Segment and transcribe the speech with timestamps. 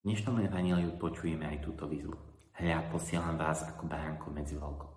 [0.00, 2.16] V dnešnom evaníliu počujeme aj túto výzvu.
[2.56, 4.88] Hľa, posielam vás ako baránko medzi voľkou.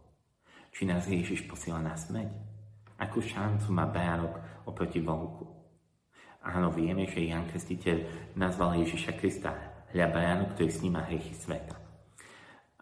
[0.72, 2.32] Či nás Ježiš posiela na smrť?
[3.04, 5.44] Akú šancu má baránok oproti voľku?
[6.48, 7.98] Áno, vieme, že Jan Krstiteľ
[8.40, 9.52] nazval Ježiša Krista
[9.92, 11.76] hľa baránok, ktorý sníma hriechy sveta.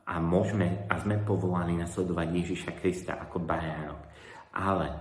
[0.05, 3.97] A môžeme a sme povolaní nasledovať Ježiša Krista ako baránok.
[4.53, 4.93] Ale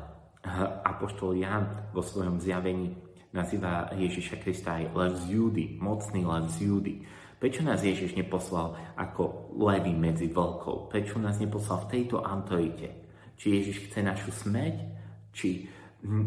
[0.89, 6.67] Apoštol Jan vo svojom zjavení nazýva Ježiša Krista aj lev z Júdy, mocný lev z
[6.67, 6.95] Júdy.
[7.41, 10.93] Prečo nás Ježiš neposlal ako levy medzi vlkov?
[10.93, 12.93] Prečo nás neposlal v tejto autorite?
[13.41, 14.77] Či Ježiš chce našu smrť?
[15.33, 15.71] Či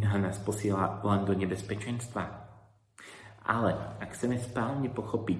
[0.01, 2.23] nás posiela len do nebezpečenstva?
[3.45, 3.69] Ale
[4.01, 5.39] ak chceme správne pochopiť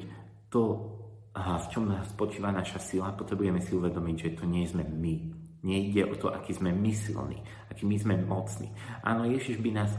[0.54, 0.94] to,
[1.34, 5.16] v čom spočíva naša sila, potrebujeme si uvedomiť, že to nie sme my.
[5.66, 8.70] Nejde o to, aký sme my silní, aký my sme mocní.
[9.02, 9.90] Áno, Ježiš by nás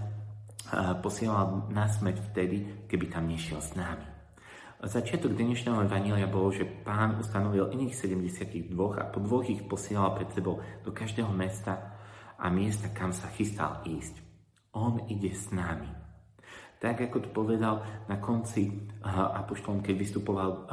[1.05, 4.05] posielal na smrť vtedy, keby tam nešiel s nami.
[4.85, 8.69] Začiatok dnešného Evanília bolo, že pán ustanovil iných 72
[9.01, 11.97] a po dvoch ich posielal pred sebou do každého mesta
[12.37, 14.21] a miesta, kam sa chystal ísť.
[14.77, 15.89] On ide s nami.
[16.83, 17.81] Tak ako to povedal
[18.13, 18.69] na konci
[19.09, 20.69] apoštolom, keď vystupoval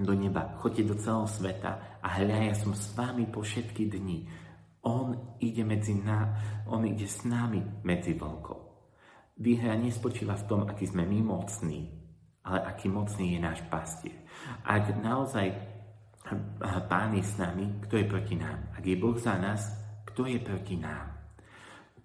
[0.00, 0.56] do neba.
[0.56, 4.24] Choďte do celého sveta a hľa, ja som s vami po všetky dni.
[4.88, 6.32] On ide medzi ná,
[6.72, 8.69] on ide s nami medzi voľkou.
[9.40, 11.88] Výhra nespočíva v tom, aký sme my mocní,
[12.44, 14.20] ale aký mocný je náš pastier.
[14.68, 15.48] Ak naozaj
[16.86, 18.70] Pán je s nami, kto je proti nám?
[18.76, 19.72] Ak je Boh za nás,
[20.12, 21.16] kto je proti nám?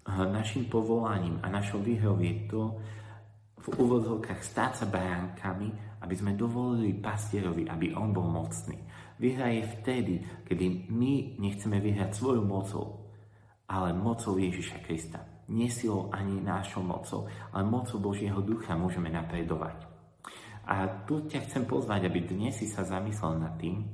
[0.08, 2.80] Našim povolaním a našou výhrou je to
[3.62, 8.78] v úvodzovkách stáť sa baránkami, aby sme dovolili pastierovi, aby on bol mocný.
[9.20, 10.14] Výhra je vtedy,
[10.46, 13.05] kedy my nechceme vyhrať svoju mocou,
[13.66, 19.86] ale mocou Ježiša Krista nie silou ani nášou mocou, ale mocou Božieho ducha môžeme napredovať.
[20.66, 23.86] A tu ťa chcem pozvať, aby dnes si sa zamyslel nad tým,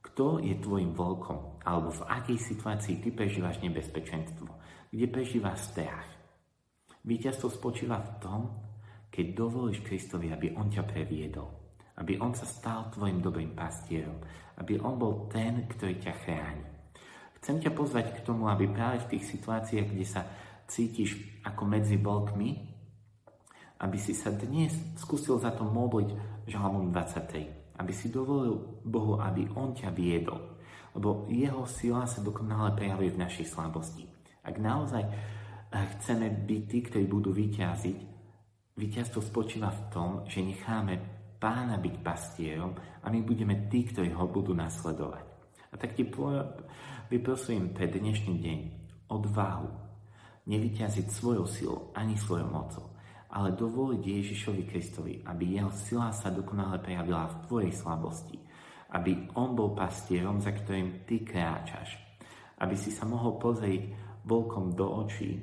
[0.00, 4.48] kto je tvojim voľkom, alebo v akej situácii ty prežívaš nebezpečenstvo,
[4.88, 6.08] kde prežívaš strach.
[7.04, 8.40] Víťazstvo spočíva v tom,
[9.12, 14.16] keď dovolíš Kristovi, aby On ťa previedol, aby On sa stal tvojim dobrým pastierom,
[14.56, 16.71] aby On bol ten, ktorý ťa chráni.
[17.42, 20.22] Chcem ťa pozvať k tomu, aby práve v tých situáciách, kde sa
[20.70, 22.50] cítiš ako medzi vlkmi,
[23.82, 26.14] aby si sa dnes skúsil za to modliť
[26.46, 27.82] žalmom 23.
[27.82, 30.54] Aby si dovolil Bohu, aby On ťa viedol.
[30.94, 34.06] Lebo Jeho sila sa dokonale prejavuje v našej slabosti.
[34.46, 35.14] Ak naozaj eh,
[35.98, 37.98] chceme byť tí, ktorí budú vyťaziť,
[38.78, 40.94] víťazstvo spočíva v tom, že necháme
[41.42, 45.41] pána byť pastierom a my budeme tí, ktorí ho budú nasledovať.
[45.72, 46.04] A tak ti
[47.08, 48.58] vyprosujem pre dnešný deň
[49.08, 49.68] odvahu,
[50.44, 52.92] nevyťaziť svojou silou ani svojou mocou,
[53.32, 58.36] ale dovoliť Ježišovi Kristovi, aby jeho sila sa dokonale prejavila v tvojej slabosti,
[58.92, 61.96] aby on bol pastierom, za ktorým ty kráčaš,
[62.60, 63.88] aby si sa mohol pozrieť
[64.28, 65.40] volkom do očí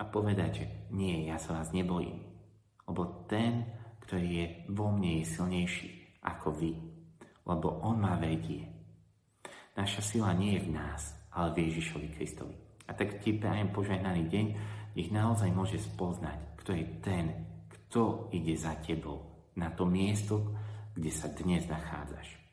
[0.00, 2.24] a povedať, že nie, ja sa vás nebojím,
[2.88, 3.68] lebo ten,
[4.00, 5.88] ktorý je vo mne, je silnejší
[6.24, 6.72] ako vy,
[7.44, 8.75] lebo on ma vedie.
[9.76, 12.56] Naša sila nie je v nás, ale v Ježišovi Kristovi.
[12.88, 14.46] A tak ti prajem požehnaný deň,
[14.96, 17.24] nech naozaj môže spoznať, kto je ten,
[17.68, 20.56] kto ide za tebou na to miesto,
[20.96, 22.45] kde sa dnes nachádzaš.